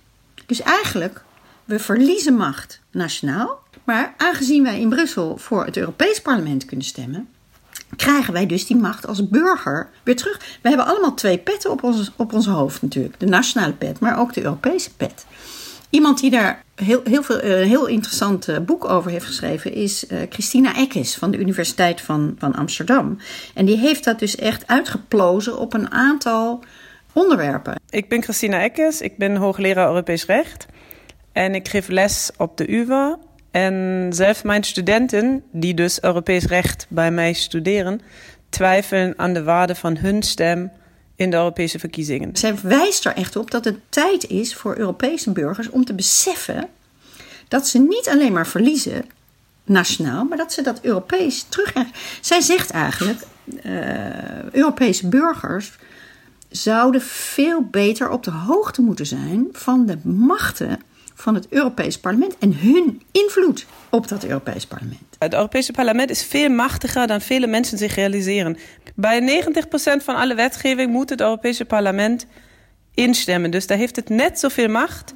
Dus 0.46 0.62
eigenlijk, 0.62 1.24
we 1.70 1.80
verliezen 1.80 2.36
macht 2.36 2.82
nationaal. 2.92 3.60
Maar 3.84 4.14
aangezien 4.18 4.64
wij 4.64 4.80
in 4.80 4.90
Brussel 4.90 5.38
voor 5.38 5.66
het 5.66 5.78
Europees 5.78 6.22
Parlement 6.22 6.66
kunnen 6.66 6.86
stemmen, 6.86 7.30
krijgen 7.96 8.34
wij 8.34 8.46
dus 8.46 8.66
die 8.66 8.78
macht 8.78 9.08
als 9.08 9.30
burger 9.30 9.90
weer 10.04 10.16
terug. 10.16 10.58
We 10.62 10.68
hebben 10.68 10.86
allemaal 10.86 11.14
twee 11.14 11.38
petten 11.38 11.72
op 11.72 11.84
ons, 11.84 12.12
op 12.16 12.34
ons 12.34 12.46
hoofd 12.48 12.82
natuurlijk. 12.82 13.20
De 13.20 13.26
nationale 13.26 13.74
pet, 13.74 14.00
maar 14.00 14.20
ook 14.20 14.34
de 14.34 14.44
Europese 14.44 14.96
pet. 14.96 15.26
Iemand 15.90 16.20
die 16.20 16.30
daar 16.30 16.64
heel, 16.76 17.02
heel 17.04 17.24
veel, 17.24 17.44
een 17.44 17.68
heel 17.68 17.88
interessant 17.88 18.48
eh, 18.48 18.58
boek 18.60 18.86
over 18.86 19.12
heeft 19.12 19.26
geschreven 19.26 19.74
is 19.74 20.06
uh, 20.10 20.20
Christina 20.30 20.76
Eckes 20.76 21.16
van 21.16 21.32
de 21.32 21.38
Universiteit 21.38 22.02
van, 22.02 22.36
van 22.40 22.54
Amsterdam. 22.54 23.18
En 23.54 23.66
die 23.66 23.78
heeft 23.78 24.04
dat 24.04 24.20
dus 24.20 24.36
echt 24.36 24.68
uitgeplozen 24.68 25.58
op 25.58 25.74
een 25.74 25.92
aantal 25.92 26.64
onderwerpen. 27.14 27.76
Ik 27.90 28.10
ben 28.10 28.24
Christina 28.24 28.62
Eckes, 28.62 29.02
ik 29.02 29.18
ben 29.18 29.36
hoogleraar 29.36 29.88
Europees 29.88 30.26
Recht. 30.26 30.68
En 31.32 31.56
ik 31.56 31.68
geef 31.68 31.88
les 31.88 32.30
op 32.38 32.58
de 32.58 32.72
UvA. 32.74 33.20
En 33.52 34.08
zelfs 34.14 34.42
mijn 34.42 34.64
studenten, 34.64 35.44
die 35.52 35.74
dus 35.74 36.02
Europees 36.02 36.46
recht 36.46 36.86
bij 36.90 37.12
mij 37.12 37.34
studeren, 37.34 38.02
twijfelen 38.50 39.14
aan 39.18 39.34
de 39.34 39.44
waarde 39.44 39.76
van 39.76 39.98
hun 39.98 40.24
stem 40.24 40.72
in 41.16 41.30
de 41.30 41.36
Europese 41.36 41.80
verkiezingen. 41.80 42.36
Zij 42.36 42.56
wijst 42.64 43.06
er 43.06 43.16
echt 43.16 43.36
op 43.36 43.52
dat 43.52 43.66
het 43.66 43.78
tijd 43.90 44.30
is 44.30 44.56
voor 44.56 44.78
Europese 44.78 45.32
burgers 45.32 45.70
om 45.70 45.86
te 45.86 45.94
beseffen 45.94 46.68
dat 47.48 47.68
ze 47.68 47.80
niet 47.80 48.10
alleen 48.10 48.34
maar 48.34 48.48
verliezen 48.48 49.06
nationaal, 49.64 50.24
maar 50.24 50.38
dat 50.38 50.54
ze 50.54 50.62
dat 50.62 50.80
Europees 50.82 51.46
terugkrijgen. 51.50 51.94
Zij 52.22 52.42
zegt 52.42 52.72
eigenlijk: 52.72 53.20
uh, 53.64 54.44
Europese 54.52 55.08
burgers 55.08 55.72
zouden 56.50 57.02
veel 57.02 57.64
beter 57.64 58.10
op 58.10 58.24
de 58.24 58.32
hoogte 58.32 58.82
moeten 58.82 59.06
zijn 59.06 59.48
van 59.52 59.86
de 59.86 59.98
machten 60.04 60.80
van 61.22 61.36
het 61.36 61.48
Europees 61.50 62.00
Parlement 62.00 62.38
en 62.38 62.58
hun 62.58 63.02
invloed 63.12 63.66
op 63.90 64.08
dat 64.08 64.26
Europees 64.26 64.66
Parlement. 64.66 65.16
Het 65.20 65.34
Europese 65.34 65.72
Parlement 65.72 66.10
is 66.10 66.24
veel 66.24 66.50
machtiger 66.50 67.08
dan 67.08 67.22
vele 67.22 67.48
mensen 67.48 67.78
zich 67.78 67.96
realiseren. 67.96 68.58
Bij 68.96 69.44
90% 70.00 70.04
van 70.04 70.16
alle 70.16 70.36
wetgeving 70.36 70.92
moet 70.92 71.10
het 71.10 71.22
Europese 71.22 71.66
Parlement 71.66 72.26
instemmen. 72.94 73.52
Dus 73.52 73.68
daar 73.68 73.78
heeft 73.78 73.96
het 73.96 74.10
net 74.10 74.40
zoveel 74.40 74.68
macht 74.68 75.14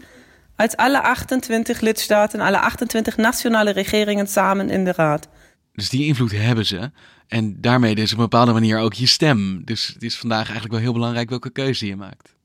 als 0.55 0.75
alle 0.75 1.01
28 1.01 1.79
lidstaten, 1.79 2.39
alle 2.39 2.59
28 2.59 3.17
nationale 3.17 3.71
regeringen 3.71 4.27
samen 4.27 4.69
in 4.69 4.83
de 4.83 4.93
Raad. 4.95 5.27
Dus 5.73 5.89
die 5.89 6.05
invloed 6.05 6.31
hebben 6.31 6.65
ze. 6.65 6.91
En 7.27 7.61
daarmee 7.61 7.95
is 7.95 8.11
op 8.11 8.17
een 8.17 8.23
bepaalde 8.23 8.53
manier 8.53 8.79
ook 8.79 8.93
je 8.93 9.07
stem. 9.07 9.61
Dus 9.65 9.87
het 9.87 10.03
is 10.03 10.17
vandaag 10.17 10.43
eigenlijk 10.43 10.71
wel 10.71 10.81
heel 10.81 10.93
belangrijk 10.93 11.29
welke 11.29 11.51
keuze 11.51 11.85
je 11.85 11.95
maakt. 11.95 12.35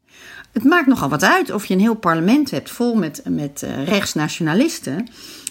Het 0.53 0.65
maakt 0.65 0.87
nogal 0.87 1.09
wat 1.09 1.25
uit 1.25 1.53
of 1.53 1.67
je 1.67 1.75
een 1.75 1.81
heel 1.81 1.95
parlement 1.95 2.51
hebt 2.51 2.71
vol 2.71 2.95
met, 2.95 3.23
met 3.25 3.63
uh, 3.65 3.87
rechtsnationalisten. 3.87 5.09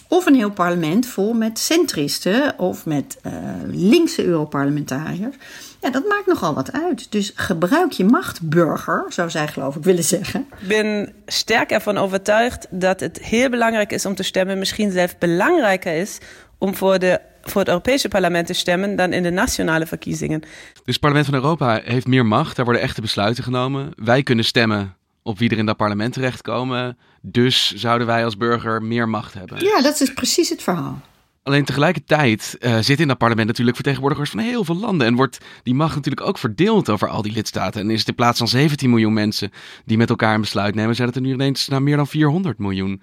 Of 0.08 0.26
een 0.26 0.34
heel 0.34 0.50
parlement 0.50 1.06
vol 1.06 1.32
met 1.32 1.58
centristen 1.58 2.58
of 2.58 2.86
met 2.86 3.18
uh, 3.26 3.32
linkse 3.66 4.24
Europarlementariërs. 4.24 5.36
Ja, 5.80 5.90
dat 5.90 6.08
maakt 6.08 6.26
nogal 6.26 6.54
wat 6.54 6.72
uit. 6.72 7.12
Dus 7.12 7.32
gebruik 7.34 7.92
je 7.92 8.04
macht, 8.04 8.42
burger, 8.42 9.04
zou 9.08 9.30
zij 9.30 9.48
geloof 9.48 9.76
ik 9.76 9.82
willen 9.82 10.04
zeggen. 10.04 10.46
Ik 10.60 10.68
ben 10.68 11.12
sterk 11.26 11.70
ervan 11.70 11.98
overtuigd 11.98 12.66
dat 12.70 13.00
het 13.00 13.18
heel 13.18 13.50
belangrijk 13.50 13.92
is 13.92 14.06
om 14.06 14.14
te 14.14 14.22
stemmen. 14.22 14.58
Misschien 14.58 14.90
zelfs 14.90 15.18
belangrijker 15.18 15.94
is 15.94 16.18
om 16.58 16.74
voor, 16.74 16.98
de, 16.98 17.20
voor 17.50 17.60
het 17.60 17.70
Europese 17.70 18.08
parlement 18.08 18.46
te 18.46 18.52
stemmen 18.52 18.96
dan 18.96 19.12
in 19.12 19.22
de 19.22 19.30
nationale 19.30 19.86
verkiezingen. 19.86 20.40
Dus 20.40 20.82
het 20.84 21.00
parlement 21.00 21.26
van 21.26 21.34
Europa 21.34 21.80
heeft 21.84 22.06
meer 22.06 22.26
macht. 22.26 22.56
Daar 22.56 22.64
worden 22.64 22.82
echte 22.82 23.00
besluiten 23.00 23.44
genomen. 23.44 23.90
Wij 23.96 24.22
kunnen 24.22 24.44
stemmen 24.44 24.96
op 25.22 25.38
wie 25.38 25.50
er 25.50 25.58
in 25.58 25.66
dat 25.66 25.76
parlement 25.76 26.12
terechtkomen. 26.12 26.98
Dus 27.22 27.74
zouden 27.74 28.06
wij 28.06 28.24
als 28.24 28.36
burger 28.36 28.82
meer 28.82 29.08
macht 29.08 29.34
hebben. 29.34 29.64
Ja, 29.64 29.82
dat 29.82 30.00
is 30.00 30.12
precies 30.12 30.48
het 30.48 30.62
verhaal. 30.62 31.00
Alleen 31.42 31.64
tegelijkertijd 31.64 32.56
uh, 32.60 32.74
zitten 32.74 32.98
in 32.98 33.08
dat 33.08 33.18
parlement 33.18 33.46
natuurlijk 33.46 33.76
vertegenwoordigers 33.76 34.30
van 34.30 34.38
heel 34.38 34.64
veel 34.64 34.76
landen. 34.76 35.06
En 35.06 35.14
wordt 35.14 35.38
die 35.62 35.74
macht 35.74 35.94
natuurlijk 35.94 36.26
ook 36.26 36.38
verdeeld 36.38 36.90
over 36.90 37.08
al 37.08 37.22
die 37.22 37.32
lidstaten. 37.32 37.80
En 37.80 37.90
is 37.90 37.98
het 37.98 38.08
in 38.08 38.14
plaats 38.14 38.38
van 38.38 38.48
17 38.48 38.90
miljoen 38.90 39.12
mensen 39.12 39.50
die 39.84 39.96
met 39.96 40.10
elkaar 40.10 40.34
een 40.34 40.40
besluit 40.40 40.74
nemen, 40.74 40.94
zijn 40.94 41.08
het 41.08 41.16
er 41.16 41.22
nu 41.22 41.32
ineens 41.32 41.68
naar 41.68 41.82
meer 41.82 41.96
dan 41.96 42.06
400 42.06 42.58
miljoen. 42.58 43.02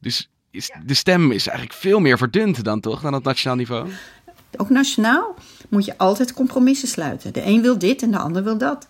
Dus 0.00 0.30
is, 0.56 0.70
de 0.86 0.94
stem 0.94 1.30
is 1.30 1.46
eigenlijk 1.46 1.78
veel 1.78 2.00
meer 2.00 2.18
verdund 2.18 2.64
dan 2.64 2.80
toch, 2.80 3.00
dan 3.00 3.14
op 3.14 3.24
nationaal 3.24 3.56
niveau? 3.56 3.88
Ook 4.56 4.70
nationaal 4.70 5.34
moet 5.68 5.84
je 5.84 5.98
altijd 5.98 6.32
compromissen 6.32 6.88
sluiten. 6.88 7.32
De 7.32 7.46
een 7.46 7.62
wil 7.62 7.78
dit 7.78 8.02
en 8.02 8.10
de 8.10 8.18
ander 8.18 8.44
wil 8.44 8.58
dat. 8.58 8.88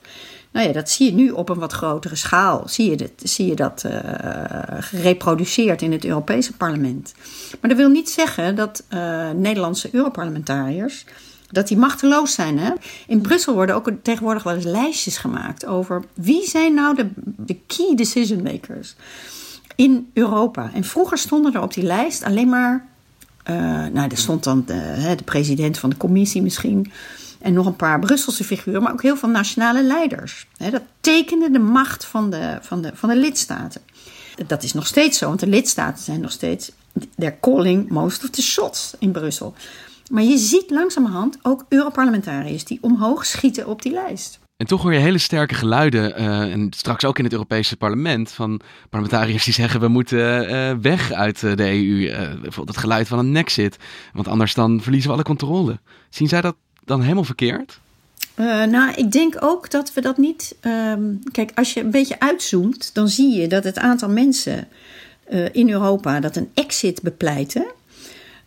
Nou 0.52 0.66
ja, 0.66 0.72
dat 0.72 0.90
zie 0.90 1.06
je 1.06 1.12
nu 1.12 1.30
op 1.30 1.48
een 1.48 1.58
wat 1.58 1.72
grotere 1.72 2.16
schaal. 2.16 2.68
Zie 2.68 2.90
je, 2.90 2.96
dit, 2.96 3.12
zie 3.22 3.46
je 3.46 3.54
dat 3.54 3.84
uh, 3.86 3.92
gereproduceerd 4.80 5.82
in 5.82 5.92
het 5.92 6.04
Europese 6.04 6.52
parlement. 6.52 7.14
Maar 7.60 7.70
dat 7.70 7.78
wil 7.78 7.88
niet 7.88 8.10
zeggen 8.10 8.56
dat 8.56 8.84
uh, 8.90 9.30
Nederlandse 9.30 9.88
Europarlementariërs 9.92 11.04
dat 11.50 11.68
die 11.68 11.76
machteloos 11.76 12.32
zijn. 12.32 12.58
Hè? 12.58 12.72
In 13.06 13.20
Brussel 13.20 13.54
worden 13.54 13.74
ook 13.74 13.90
tegenwoordig 14.02 14.42
wel 14.42 14.54
eens 14.54 14.64
lijstjes 14.64 15.16
gemaakt 15.16 15.66
over 15.66 16.04
wie 16.14 16.48
zijn 16.48 16.74
nou 16.74 16.94
de, 16.94 17.10
de 17.36 17.58
key 17.66 17.94
decision 17.94 18.42
makers 18.42 18.94
in 19.76 20.10
Europa. 20.12 20.70
En 20.74 20.84
vroeger 20.84 21.18
stonden 21.18 21.54
er 21.54 21.62
op 21.62 21.74
die 21.74 21.84
lijst 21.84 22.22
alleen 22.22 22.48
maar, 22.48 22.86
uh, 23.50 23.56
nou, 23.86 24.08
er 24.08 24.16
stond 24.16 24.44
dan 24.44 24.62
de, 24.66 25.14
de 25.16 25.24
president 25.24 25.78
van 25.78 25.90
de 25.90 25.96
commissie 25.96 26.42
misschien. 26.42 26.92
En 27.40 27.52
nog 27.52 27.66
een 27.66 27.76
paar 27.76 27.98
Brusselse 27.98 28.44
figuren, 28.44 28.82
maar 28.82 28.92
ook 28.92 29.02
heel 29.02 29.16
veel 29.16 29.28
nationale 29.28 29.82
leiders. 29.82 30.46
Dat 30.56 30.82
tekende 31.00 31.50
de 31.50 31.58
macht 31.58 32.04
van 32.04 32.30
de, 32.30 32.58
van, 32.60 32.82
de, 32.82 32.90
van 32.94 33.08
de 33.08 33.16
lidstaten. 33.16 33.80
Dat 34.46 34.62
is 34.62 34.72
nog 34.72 34.86
steeds 34.86 35.18
zo, 35.18 35.26
want 35.26 35.40
de 35.40 35.46
lidstaten 35.46 36.04
zijn 36.04 36.20
nog 36.20 36.30
steeds. 36.30 36.72
They're 37.16 37.40
calling 37.40 37.88
most 37.88 38.24
of 38.24 38.30
the 38.30 38.42
shots 38.42 38.94
in 38.98 39.12
Brussel. 39.12 39.54
Maar 40.10 40.22
je 40.22 40.38
ziet 40.38 40.70
langzamerhand 40.70 41.38
ook 41.42 41.64
Europarlementariërs 41.68 42.64
die 42.64 42.78
omhoog 42.80 43.26
schieten 43.26 43.66
op 43.66 43.82
die 43.82 43.92
lijst. 43.92 44.38
En 44.56 44.66
toch 44.66 44.82
hoor 44.82 44.92
je 44.92 44.98
hele 44.98 45.18
sterke 45.18 45.54
geluiden, 45.54 46.20
uh, 46.20 46.52
en 46.52 46.72
straks 46.76 47.04
ook 47.04 47.18
in 47.18 47.24
het 47.24 47.32
Europese 47.32 47.76
parlement, 47.76 48.32
van 48.32 48.60
parlementariërs 48.90 49.44
die 49.44 49.54
zeggen 49.54 49.80
we 49.80 49.88
moeten 49.88 50.50
uh, 50.50 50.72
weg 50.80 51.12
uit 51.12 51.40
de 51.40 51.64
EU. 51.64 51.76
Uh, 51.76 52.18
bijvoorbeeld 52.18 52.68
het 52.68 52.76
geluid 52.76 53.08
van 53.08 53.18
een 53.18 53.32
nexit, 53.32 53.76
want 54.12 54.28
anders 54.28 54.54
dan 54.54 54.80
verliezen 54.82 55.08
we 55.08 55.14
alle 55.14 55.24
controle. 55.24 55.78
Zien 56.10 56.28
zij 56.28 56.40
dat 56.40 56.56
dan 56.84 57.02
helemaal 57.02 57.24
verkeerd? 57.24 57.80
Nou, 58.70 58.92
ik 58.94 59.12
denk 59.12 59.36
ook 59.40 59.70
dat 59.70 59.92
we 59.92 60.00
dat 60.00 60.16
niet. 60.16 60.56
Um, 60.62 61.20
kijk, 61.32 61.52
als 61.54 61.74
je 61.74 61.80
een 61.80 61.90
beetje 61.90 62.20
uitzoomt, 62.20 62.94
dan 62.94 63.08
zie 63.08 63.40
je 63.40 63.46
dat 63.48 63.64
het 63.64 63.78
aantal 63.78 64.08
mensen 64.08 64.68
in 65.52 65.70
Europa 65.70 66.20
dat 66.20 66.36
een 66.36 66.50
exit 66.54 67.02
bepleiten, 67.02 67.66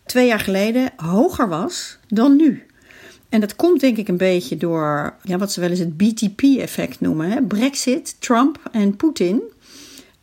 twee 0.06 0.26
jaar 0.26 0.40
geleden 0.40 0.90
hoger 0.96 1.48
was 1.48 1.98
dan 2.08 2.36
nu. 2.36 2.66
En 3.30 3.40
dat 3.40 3.56
komt 3.56 3.80
denk 3.80 3.96
ik 3.96 4.08
een 4.08 4.16
beetje 4.16 4.56
door 4.56 5.14
ja, 5.22 5.38
wat 5.38 5.52
ze 5.52 5.60
wel 5.60 5.70
eens 5.70 5.78
het 5.78 5.96
BTP-effect 5.96 7.00
noemen. 7.00 7.30
Hè? 7.30 7.42
Brexit, 7.42 8.16
Trump 8.18 8.60
en 8.72 8.96
Poetin. 8.96 9.42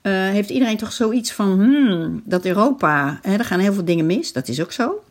Uh, 0.02 0.14
heeft 0.14 0.50
iedereen 0.50 0.78
toch 0.78 0.92
zoiets 0.92 1.32
van 1.32 1.52
hmm, 1.52 2.22
dat 2.26 2.46
Europa, 2.46 3.20
hè, 3.22 3.38
er 3.38 3.46
gaan 3.46 3.60
heel 3.60 3.74
veel 3.74 3.86
dingen 3.86 4.06
mis. 4.06 4.34
Dat 4.34 4.48
is 4.48 4.62
ook 4.62 4.72
zo. 4.72 5.04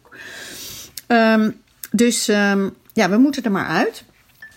Um, 1.09 1.61
dus 1.91 2.29
um, 2.29 2.75
ja, 2.93 3.11
we 3.11 3.17
moeten 3.17 3.43
er 3.43 3.51
maar 3.51 3.67
uit. 3.67 4.05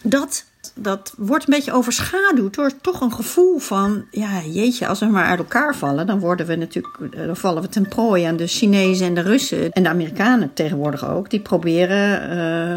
Dat, 0.01 0.46
dat 0.82 1.14
wordt 1.18 1.48
een 1.48 1.54
beetje 1.54 1.74
overschaduwd 1.74 2.56
door 2.56 2.72
toch 2.82 3.02
een 3.02 3.14
gevoel 3.14 3.60
van, 3.60 4.06
ja, 4.12 4.42
jeetje, 4.42 4.88
als 4.88 5.00
we 5.00 5.06
maar 5.06 5.26
uit 5.26 5.40
elkaar 5.40 5.76
vallen, 5.76 6.08
dan 6.08 6.20
worden 6.20 6.46
we 6.46 6.56
natuurlijk, 6.56 6.98
eh, 7.14 7.26
dan 7.26 7.38
vallen 7.38 7.62
we 7.62 7.70
ten 7.70 7.88
prooi 7.88 8.24
aan 8.24 8.38
de 8.38 8.48
Chinezen 8.48 9.08
en 9.08 9.14
de 9.14 9.22
Russen 9.22 9.72
en 9.72 9.84
de 9.84 9.90
Amerikanen 9.90 10.54
tegenwoordig 10.54 11.10
ook. 11.10 11.30
Die 11.30 11.40
proberen 11.40 12.30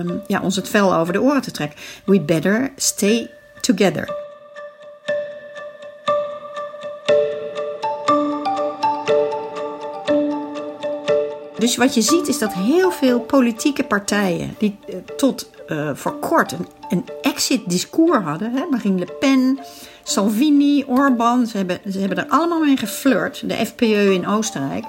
uh, 0.09 0.15
ja, 0.27 0.41
ons 0.41 0.57
het 0.57 0.69
vel 0.69 0.95
over 0.95 1.13
de 1.13 1.23
oren 1.23 1.43
te 1.43 1.51
trekken. 1.51 1.79
We 2.05 2.21
better 2.21 2.73
stay 2.77 3.31
together. 3.61 4.21
Dus 11.59 11.77
wat 11.77 11.95
je 11.95 12.03
ziet 12.03 12.29
is 12.29 12.39
dat 12.39 12.53
heel 12.53 12.91
veel 12.91 13.21
politieke 13.21 13.85
partijen 13.85 14.55
die 14.59 14.79
uh, 14.89 14.97
tot 15.17 15.51
uh, 15.73 15.91
voor 15.95 16.19
kort 16.19 16.55
een, 16.91 17.05
exit-discours 17.23 18.25
hadden. 18.25 18.53
Hè? 18.55 18.65
Marine 18.71 18.99
Le 18.99 19.17
Pen, 19.21 19.59
Salvini, 20.03 20.85
Orbán. 20.87 21.47
Ze 21.47 21.57
hebben, 21.57 21.81
ze 21.91 21.99
hebben 21.99 22.19
er 22.19 22.27
allemaal 22.29 22.61
mee 22.61 22.77
geflirt. 22.77 23.49
De 23.49 23.67
FPE 23.67 24.15
in 24.15 24.27
Oostenrijk. 24.27 24.85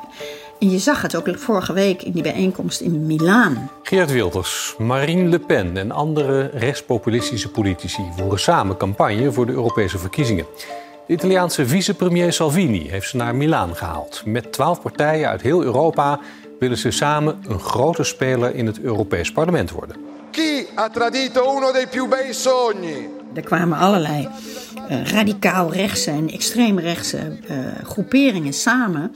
En 0.60 0.70
je 0.70 0.80
zag 0.80 1.02
het 1.02 1.16
ook 1.16 1.38
vorige 1.38 1.74
week 1.74 2.02
in 2.02 2.12
die 2.12 2.24
bijeenkomst 2.24 2.82
in 2.82 3.06
Milaan. 3.06 3.70
Geert 3.84 4.12
Wilders, 4.12 4.76
Marine 4.78 5.30
Le 5.30 5.40
Pen 5.40 5.78
en 5.78 5.92
andere 5.92 6.50
rechtspopulistische 6.54 7.50
politici 7.50 8.02
voeren 8.16 8.40
samen 8.40 8.78
campagne 8.78 9.32
voor 9.32 9.46
de 9.46 9.52
Europese 9.52 9.98
verkiezingen. 9.98 10.46
De 11.08 11.14
Italiaanse 11.14 11.66
vicepremier 11.66 12.34
Salvini 12.34 12.90
heeft 12.90 13.10
ze 13.10 13.18
naar 13.18 13.36
Milaan 13.36 13.76
gehaald. 13.76 14.22
Met 14.26 14.52
twaalf 14.52 14.82
partijen 14.82 15.30
uit 15.30 15.42
heel 15.42 15.64
Europa 15.64 16.20
willen 16.60 16.78
ze 16.78 16.92
samen 16.92 17.44
een 17.48 17.60
grote 17.60 18.04
speler 18.04 18.56
in 18.56 18.66
het 18.66 18.80
Europees 18.80 19.32
Parlement 19.32 19.72
worden. 19.72 20.13
Chi 20.34 20.66
ha 20.74 20.90
tradito 20.90 21.54
uno 21.56 21.72
dei 21.72 21.88
più 21.88 22.08
bei 22.08 22.34
sogni? 22.34 23.08
Er 23.34 23.44
kwamen 23.44 23.78
allerlei 23.78 24.28
uh, 24.90 25.12
radicaal 25.12 25.72
rechtse 25.72 26.12
en 26.12 26.30
extreem 26.30 26.80
rechtse 26.80 27.38
uh, 27.50 27.58
groeperingen 27.84 28.54
samen 28.54 29.12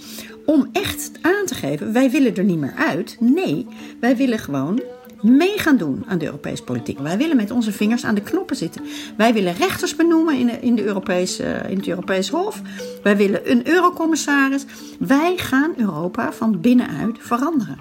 om 0.45 0.69
echt 0.71 1.11
aan 1.21 1.45
te 1.45 1.55
geven: 1.55 1.93
wij 1.93 2.11
willen 2.11 2.35
er 2.35 2.43
niet 2.43 2.59
meer 2.59 2.73
uit. 2.75 3.15
Nee, 3.19 3.67
wij 3.99 4.15
willen 4.15 4.39
gewoon 4.39 4.81
mee 5.21 5.59
gaan 5.59 5.77
doen 5.77 6.03
aan 6.07 6.17
de 6.17 6.25
Europese 6.25 6.63
politiek. 6.63 6.99
Wij 6.99 7.17
willen 7.17 7.35
met 7.35 7.51
onze 7.51 7.71
vingers 7.71 8.05
aan 8.05 8.15
de 8.15 8.21
knoppen 8.21 8.55
zitten. 8.55 8.81
Wij 9.17 9.33
willen 9.33 9.53
rechters 9.53 9.95
benoemen 9.95 10.39
in, 10.39 10.45
de, 10.45 10.59
in, 10.59 10.75
de 10.75 10.83
Europese, 10.83 11.43
in 11.69 11.77
het 11.77 11.87
Europees 11.87 12.29
Hof. 12.29 12.61
Wij 13.03 13.17
willen 13.17 13.51
een 13.51 13.67
eurocommissaris. 13.67 14.65
Wij 14.99 15.37
gaan 15.37 15.73
Europa 15.77 16.33
van 16.33 16.61
binnenuit 16.61 17.17
veranderen. 17.19 17.77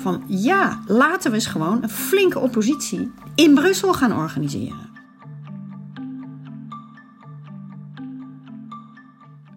Van 0.00 0.22
ja, 0.26 0.82
laten 0.86 1.30
we 1.30 1.36
eens 1.36 1.46
gewoon 1.46 1.82
een 1.82 1.88
flinke 1.88 2.38
oppositie 2.38 3.10
in 3.34 3.54
Brussel 3.54 3.92
gaan 3.92 4.12
organiseren. 4.12 4.94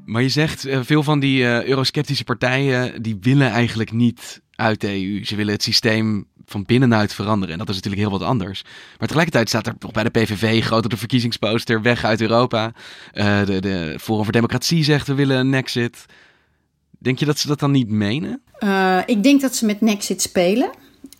Maar 0.05 0.21
je 0.21 0.29
zegt, 0.29 0.67
uh, 0.67 0.79
veel 0.81 1.03
van 1.03 1.19
die 1.19 1.41
uh, 1.41 1.63
eurosceptische 1.63 2.24
partijen, 2.24 3.01
die 3.01 3.17
willen 3.21 3.50
eigenlijk 3.50 3.91
niet 3.91 4.41
uit 4.55 4.81
de 4.81 4.88
EU. 4.88 5.24
Ze 5.24 5.36
willen 5.36 5.53
het 5.53 5.63
systeem 5.63 6.25
van 6.50 6.63
binnenuit 6.65 7.13
veranderen. 7.13 7.51
En 7.51 7.58
dat 7.60 7.70
is 7.70 7.75
natuurlijk 7.75 8.01
heel 8.01 8.20
wat 8.20 8.27
anders. 8.27 8.63
Maar 8.98 9.08
tegelijkertijd 9.08 9.50
staat 9.50 9.68
er 9.68 9.75
nog 9.79 9.91
bij 9.91 10.03
de 10.03 10.10
PVV 10.10 10.63
groot 10.63 10.84
op 10.84 10.89
de 10.89 10.98
verkiezingsposter 10.98 11.82
weg 11.82 12.03
uit 12.03 12.22
Europa. 12.22 12.72
Uh, 13.13 13.46
de, 13.46 13.60
de 13.60 13.96
Forum 14.00 14.24
voor 14.24 14.34
Democratie 14.34 14.84
zegt 14.84 15.08
we 15.08 15.13
willen 15.13 15.38
een 15.38 15.53
exit. 15.53 16.06
Denk 16.98 17.20
je 17.20 17.25
dat 17.25 17.38
ze 17.38 17.48
dat 17.48 17.60
dan 17.60 17.72
niet 17.72 17.89
menen? 17.89 18.41
Uh, 18.60 18.98
ik 19.06 19.24
denk 19.24 19.41
dat 19.41 19.56
ze 19.56 19.65
met 19.65 19.82
Nexit 19.82 20.22
spelen. 20.22 20.70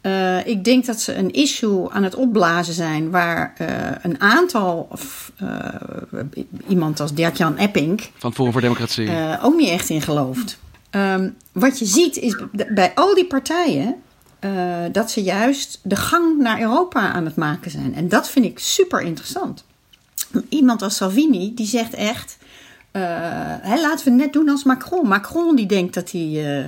Uh, 0.01 0.48
ik 0.48 0.63
denk 0.63 0.86
dat 0.86 1.01
ze 1.01 1.15
een 1.15 1.33
issue 1.33 1.89
aan 1.89 2.03
het 2.03 2.15
opblazen 2.15 2.74
zijn 2.74 3.09
waar 3.09 3.53
uh, 3.62 3.67
een 4.01 4.21
aantal, 4.21 4.88
of, 4.91 5.31
iemand 6.67 7.00
als 7.00 7.13
Dirk-Jan 7.13 7.57
Epping... 7.57 8.01
Van 8.17 8.33
Forum 8.33 8.51
voor 8.51 8.62
Democratie. 8.62 9.09
ook 9.41 9.55
niet 9.55 9.69
echt 9.69 9.89
in 9.89 10.01
gelooft. 10.01 10.59
Um, 10.91 11.36
wat 11.51 11.79
je 11.79 11.86
ziet 11.86 12.17
is 12.17 12.38
bij 12.51 12.91
al 12.95 13.15
die 13.15 13.25
partijen 13.25 13.95
dat 14.91 15.12
ze 15.12 15.24
juist 15.24 15.79
de 15.84 15.96
gang 15.96 16.38
naar 16.38 16.62
Europa 16.62 17.12
aan 17.12 17.25
het 17.25 17.36
maken 17.36 17.72
zijn. 17.72 17.96
En 17.96 18.10
dat 18.10 18.29
vind 18.29 18.46
ik 18.46 18.60
super 18.60 19.01
interessant. 19.01 19.63
Iemand 20.50 20.81
als 20.81 20.96
Salvini 20.96 21.53
die 21.53 21.67
zegt 21.67 21.93
echt... 21.93 22.38
Uh, 22.93 23.03
hè, 23.62 23.81
laten 23.81 24.05
we 24.05 24.12
net 24.12 24.34
doen 24.34 24.50
als 24.50 24.63
Macron. 24.63 25.08
Macron 25.08 25.55
die 25.55 25.65
denkt 25.65 25.93
dat 25.93 26.12
hij, 26.12 26.58
uh, 26.60 26.65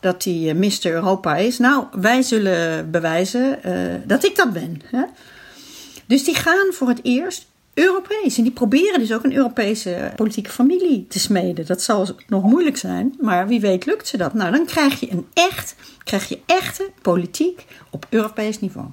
dat 0.00 0.24
hij 0.24 0.54
Mr. 0.54 0.86
Europa 0.92 1.36
is. 1.36 1.58
Nou, 1.58 1.84
wij 1.92 2.22
zullen 2.22 2.90
bewijzen 2.90 3.58
dat 4.06 4.24
ik 4.24 4.36
dat 4.36 4.52
ben. 4.52 4.80
Hè? 4.84 5.02
Dus 6.06 6.24
die 6.24 6.34
gaan 6.34 6.72
voor 6.72 6.88
het 6.88 7.00
eerst 7.02 7.46
Europees. 7.78 8.36
En 8.36 8.42
die 8.42 8.52
proberen 8.52 9.00
dus 9.00 9.12
ook 9.12 9.24
een 9.24 9.36
Europese 9.36 10.12
politieke 10.16 10.50
familie 10.50 11.06
te 11.08 11.18
smeden. 11.18 11.66
Dat 11.66 11.82
zal 11.82 12.08
nog 12.26 12.42
moeilijk 12.42 12.76
zijn, 12.76 13.14
maar 13.20 13.48
wie 13.48 13.60
weet 13.60 13.86
lukt 13.86 14.08
ze 14.08 14.16
dat. 14.16 14.34
Nou, 14.34 14.52
dan 14.52 14.66
krijg 14.66 15.00
je 15.00 15.10
een 15.10 15.26
echt, 15.32 15.74
krijg 16.04 16.28
je 16.28 16.38
echte 16.46 16.90
politiek 17.02 17.64
op 17.90 18.06
Europees 18.08 18.60
niveau. 18.60 18.86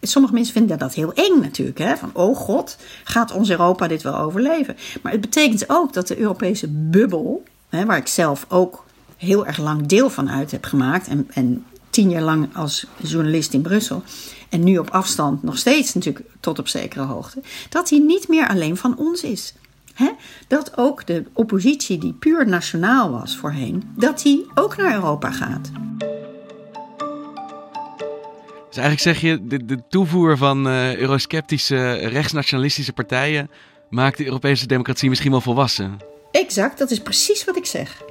Sommige 0.00 0.34
mensen 0.34 0.52
vinden 0.54 0.78
dat 0.78 0.94
heel 0.94 1.12
eng 1.12 1.40
natuurlijk. 1.40 1.78
Hè? 1.78 1.96
Van, 1.96 2.10
oh 2.12 2.36
god, 2.36 2.76
gaat 3.04 3.32
ons 3.32 3.50
Europa 3.50 3.88
dit 3.88 4.02
wel 4.02 4.18
overleven? 4.18 4.76
Maar 5.02 5.12
het 5.12 5.20
betekent 5.20 5.64
ook 5.68 5.92
dat 5.92 6.08
de 6.08 6.18
Europese 6.18 6.68
bubbel, 6.68 7.42
hè, 7.68 7.84
waar 7.84 7.96
ik 7.96 8.06
zelf 8.06 8.46
ook 8.48 8.84
heel 9.16 9.46
erg 9.46 9.58
lang 9.58 9.86
deel 9.86 10.10
van 10.10 10.30
uit 10.30 10.50
heb 10.50 10.64
gemaakt... 10.64 11.08
en, 11.08 11.28
en 11.34 11.64
tien 11.94 12.10
jaar 12.10 12.22
lang 12.22 12.56
als 12.56 12.86
journalist 13.02 13.52
in 13.52 13.62
Brussel... 13.62 14.02
en 14.48 14.64
nu 14.64 14.78
op 14.78 14.90
afstand 14.90 15.42
nog 15.42 15.58
steeds 15.58 15.94
natuurlijk 15.94 16.26
tot 16.40 16.58
op 16.58 16.68
zekere 16.68 17.04
hoogte... 17.04 17.42
dat 17.68 17.88
die 17.88 18.00
niet 18.00 18.28
meer 18.28 18.48
alleen 18.48 18.76
van 18.76 18.98
ons 18.98 19.22
is. 19.22 19.54
Hè? 19.94 20.10
Dat 20.48 20.76
ook 20.76 21.06
de 21.06 21.24
oppositie 21.32 21.98
die 21.98 22.12
puur 22.12 22.48
nationaal 22.48 23.10
was 23.10 23.36
voorheen... 23.36 23.82
dat 23.96 24.22
die 24.22 24.46
ook 24.54 24.76
naar 24.76 24.94
Europa 24.94 25.30
gaat. 25.30 25.70
Dus 28.68 28.82
eigenlijk 28.82 29.00
zeg 29.00 29.20
je, 29.20 29.46
de, 29.46 29.64
de 29.64 29.82
toevoer 29.88 30.36
van 30.36 30.66
uh, 30.66 30.96
eurosceptische, 30.96 31.92
rechtsnationalistische 31.92 32.92
partijen 32.92 33.50
maakt 33.90 34.18
de 34.18 34.24
Europese 34.24 34.66
democratie 34.66 35.08
misschien 35.08 35.30
wel 35.30 35.40
volwassen. 35.40 35.96
Exact, 36.30 36.78
dat 36.78 36.90
is 36.90 37.00
precies 37.00 37.44
wat 37.44 37.56
ik 37.56 37.66
zeg. 37.66 38.02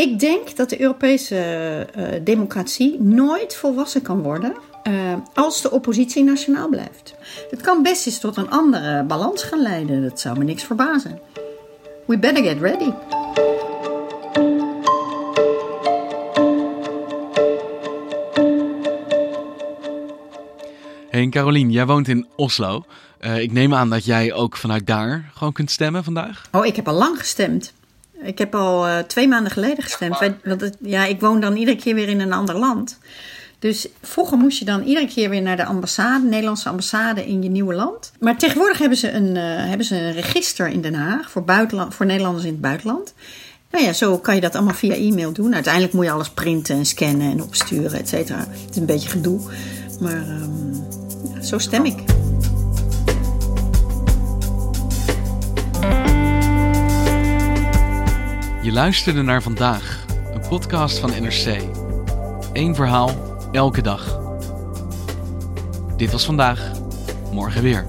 Ik 0.00 0.18
denk 0.18 0.56
dat 0.56 0.70
de 0.70 0.80
Europese 0.80 1.36
uh, 1.96 2.08
democratie 2.24 3.00
nooit 3.00 3.56
volwassen 3.56 4.02
kan 4.02 4.22
worden 4.22 4.54
uh, 4.88 5.14
als 5.34 5.62
de 5.62 5.70
oppositie 5.70 6.24
nationaal 6.24 6.68
blijft. 6.68 7.14
Het 7.50 7.60
kan 7.60 7.82
best 7.82 8.06
eens 8.06 8.18
tot 8.18 8.36
een 8.36 8.50
andere 8.50 9.04
balans 9.04 9.42
gaan 9.42 9.62
leiden, 9.62 10.02
dat 10.02 10.20
zou 10.20 10.38
me 10.38 10.44
niks 10.44 10.62
verbazen. 10.62 11.20
We 12.06 12.18
better 12.18 12.44
get 12.44 12.60
ready. 12.60 12.90
Hey 21.10 21.28
Carolien, 21.28 21.70
jij 21.70 21.86
woont 21.86 22.08
in 22.08 22.26
Oslo. 22.36 22.84
Uh, 23.20 23.40
ik 23.40 23.52
neem 23.52 23.74
aan 23.74 23.90
dat 23.90 24.04
jij 24.04 24.32
ook 24.32 24.56
vanuit 24.56 24.86
daar 24.86 25.30
gewoon 25.34 25.52
kunt 25.52 25.70
stemmen 25.70 26.04
vandaag? 26.04 26.48
Oh, 26.52 26.66
ik 26.66 26.76
heb 26.76 26.88
al 26.88 26.94
lang 26.94 27.18
gestemd. 27.18 27.72
Ik 28.22 28.38
heb 28.38 28.54
al 28.54 28.86
uh, 28.86 28.98
twee 28.98 29.28
maanden 29.28 29.52
geleden 29.52 29.82
gestemd. 29.82 30.18
Want 30.44 30.60
het, 30.60 30.76
ja, 30.80 31.04
ik 31.04 31.20
woon 31.20 31.40
dan 31.40 31.56
iedere 31.56 31.76
keer 31.76 31.94
weer 31.94 32.08
in 32.08 32.20
een 32.20 32.32
ander 32.32 32.58
land. 32.58 32.98
Dus 33.58 33.88
vroeger 34.02 34.38
moest 34.38 34.58
je 34.58 34.64
dan 34.64 34.82
iedere 34.82 35.06
keer 35.06 35.30
weer 35.30 35.42
naar 35.42 35.56
de 35.56 35.64
ambassade, 35.64 36.22
de 36.22 36.28
Nederlandse 36.28 36.68
ambassade 36.68 37.26
in 37.26 37.42
je 37.42 37.48
nieuwe 37.48 37.74
land. 37.74 38.12
Maar 38.20 38.36
tegenwoordig 38.36 38.78
hebben 38.78 38.98
ze 38.98 39.12
een, 39.12 39.36
uh, 39.36 39.42
hebben 39.42 39.86
ze 39.86 39.96
een 39.96 40.12
register 40.12 40.68
in 40.68 40.80
Den 40.80 40.94
Haag 40.94 41.30
voor, 41.30 41.44
buitenland, 41.44 41.94
voor 41.94 42.06
Nederlanders 42.06 42.44
in 42.44 42.52
het 42.52 42.60
buitenland. 42.60 43.14
Nou 43.70 43.84
ja, 43.84 43.92
zo 43.92 44.18
kan 44.18 44.34
je 44.34 44.40
dat 44.40 44.54
allemaal 44.54 44.74
via 44.74 44.94
e-mail 44.94 45.32
doen. 45.32 45.54
Uiteindelijk 45.54 45.92
moet 45.92 46.04
je 46.04 46.10
alles 46.10 46.30
printen 46.30 46.76
en 46.76 46.86
scannen 46.86 47.30
en 47.30 47.42
opsturen, 47.42 47.98
et 47.98 48.08
cetera. 48.08 48.38
Het 48.38 48.70
is 48.70 48.76
een 48.76 48.86
beetje 48.86 49.08
gedoe. 49.08 49.40
Maar 50.00 50.28
um, 50.28 50.86
ja, 51.34 51.42
zo 51.42 51.58
stem 51.58 51.84
ik. 51.84 52.19
Je 58.62 58.72
luisterde 58.72 59.22
naar 59.22 59.42
vandaag, 59.42 60.04
een 60.32 60.48
podcast 60.48 60.98
van 60.98 61.10
NRC. 61.10 61.62
Eén 62.52 62.74
verhaal, 62.74 63.10
elke 63.52 63.82
dag. 63.82 64.20
Dit 65.96 66.12
was 66.12 66.24
vandaag, 66.24 66.70
morgen 67.32 67.62
weer. 67.62 67.86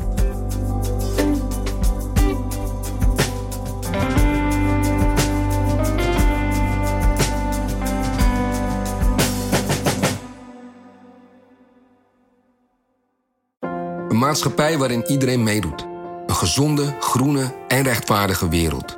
Een 14.10 14.18
maatschappij 14.18 14.78
waarin 14.78 15.06
iedereen 15.08 15.44
meedoet. 15.44 15.88
Een 16.28 16.36
gezonde, 16.36 16.96
groene 17.00 17.56
en 17.68 17.84
rechtvaardige 17.84 18.50
wereld. 18.50 18.98